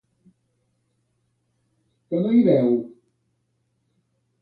Que 2.09 2.23
no 2.25 2.35
hi 2.39 2.43
veu? 2.51 2.75